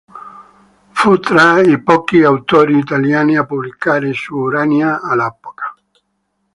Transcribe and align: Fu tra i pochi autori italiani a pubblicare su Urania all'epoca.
Fu 0.93 1.19
tra 1.19 1.59
i 1.61 1.79
pochi 1.83 2.23
autori 2.23 2.75
italiani 2.75 3.37
a 3.37 3.45
pubblicare 3.45 4.13
su 4.13 4.33
Urania 4.35 4.99
all'epoca. 4.99 5.75